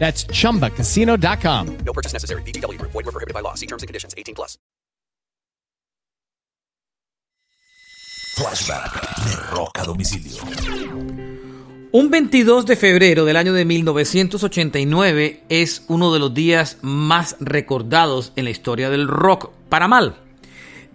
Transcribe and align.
That's 0.00 0.26
chumbacasino.com. 0.26 1.66
No 1.84 1.92
purchase 1.92 2.14
necessary. 2.14 2.42
VGW 2.42 2.78
Group. 2.78 2.90
Void 2.90 3.04
were 3.06 3.12
prohibited 3.12 3.34
by 3.34 3.42
law. 3.42 3.54
See 3.54 3.66
terms 3.66 3.84
and 3.84 3.88
conditions. 3.88 4.14
18 4.18 4.34
plus. 4.34 4.58
Flashback 8.36 8.92
de 9.24 9.36
Rock 9.54 9.78
a 9.78 9.84
Domicilio. 9.84 10.42
Un 11.92 12.08
22 12.08 12.66
de 12.66 12.76
febrero 12.76 13.24
del 13.26 13.36
año 13.36 13.52
de 13.52 13.64
1989 13.64 15.42
es 15.48 15.84
uno 15.88 16.12
de 16.12 16.20
los 16.20 16.32
días 16.32 16.78
más 16.80 17.36
recordados 17.40 18.32
en 18.36 18.44
la 18.44 18.50
historia 18.50 18.88
del 18.88 19.08
rock, 19.08 19.50
para 19.68 19.88
mal. 19.88 20.16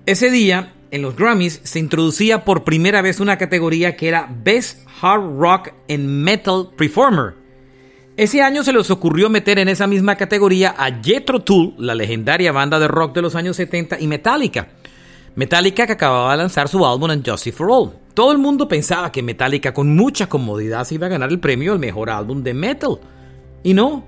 Ese 0.06 0.32
día, 0.32 0.74
en 0.92 1.02
los 1.02 1.16
Grammys, 1.16 1.60
se 1.64 1.80
introducía 1.80 2.46
por 2.46 2.64
primera 2.64 3.02
vez 3.02 3.20
una 3.20 3.38
categoría 3.38 3.96
que 3.96 4.08
era 4.08 4.28
Best 4.44 4.88
Hard 5.02 5.38
Rock 5.38 5.74
and 5.90 6.06
Metal 6.06 6.72
Performer. 6.76 7.45
Ese 8.18 8.42
año 8.42 8.64
se 8.64 8.72
les 8.72 8.90
ocurrió 8.92 9.30
meter 9.30 9.60
en 9.60 9.68
esa 9.68 9.88
misma 9.88 10.16
categoría 10.16 10.74
a 10.78 11.02
Jethro 11.04 11.42
Tull, 11.42 11.76
la 11.78 11.94
legendaria 11.96 12.54
banda 12.54 12.80
de 12.80 12.88
rock 12.88 13.14
de 13.14 13.22
los 13.22 13.36
años 13.36 13.58
70, 13.58 14.00
y 14.00 14.08
Metallica. 14.08 14.70
Metallica 15.36 15.86
que 15.86 15.94
acababa 15.94 16.32
de 16.32 16.38
lanzar 16.38 16.70
su 16.70 16.86
álbum 16.86 17.12
Justice 17.26 17.52
for 17.52 17.70
All. 17.70 17.92
Todo 18.14 18.32
el 18.32 18.38
mundo 18.38 18.70
pensaba 18.70 19.12
que 19.12 19.22
Metallica 19.22 19.74
con 19.74 19.98
mucha 19.98 20.30
comodidad 20.30 20.86
se 20.86 20.96
iba 20.96 21.08
a 21.08 21.10
ganar 21.10 21.30
el 21.30 21.42
premio 21.42 21.74
al 21.74 21.80
mejor 21.80 22.10
álbum 22.10 22.42
de 22.42 22.54
metal. 22.54 23.00
Y 23.64 23.74
no, 23.74 24.06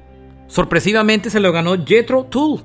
sorpresivamente 0.48 1.30
se 1.30 1.42
lo 1.42 1.52
ganó 1.52 1.76
Jethro 1.86 2.24
Tull. 2.24 2.64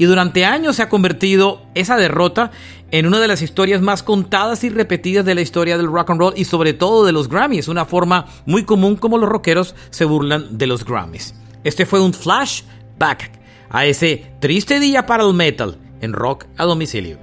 Y 0.00 0.06
durante 0.06 0.46
años 0.46 0.76
se 0.76 0.82
ha 0.82 0.88
convertido 0.88 1.60
esa 1.74 1.98
derrota 1.98 2.52
en 2.90 3.04
una 3.04 3.20
de 3.20 3.28
las 3.28 3.42
historias 3.42 3.82
más 3.82 4.02
contadas 4.02 4.64
y 4.64 4.70
repetidas 4.70 5.26
de 5.26 5.34
la 5.34 5.42
historia 5.42 5.76
del 5.76 5.88
rock 5.88 6.08
and 6.08 6.20
roll 6.20 6.32
y 6.36 6.46
sobre 6.46 6.72
todo 6.72 7.04
de 7.04 7.12
los 7.12 7.28
Grammys, 7.28 7.68
una 7.68 7.84
forma 7.84 8.24
muy 8.46 8.64
común 8.64 8.96
como 8.96 9.18
los 9.18 9.28
rockeros 9.28 9.74
se 9.90 10.06
burlan 10.06 10.56
de 10.56 10.66
los 10.66 10.86
Grammys. 10.86 11.34
Este 11.64 11.84
fue 11.84 12.00
un 12.00 12.14
flashback 12.14 13.30
a 13.68 13.84
ese 13.84 14.32
triste 14.40 14.80
día 14.80 15.04
para 15.04 15.22
el 15.22 15.34
metal 15.34 15.76
en 16.00 16.14
rock 16.14 16.46
a 16.56 16.64
domicilio. 16.64 17.18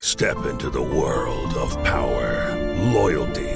Step 0.00 0.38
into 0.50 0.70
the 0.70 0.80
world 0.80 1.54
of 1.58 1.76
power, 1.84 2.56
loyalty, 2.94 3.55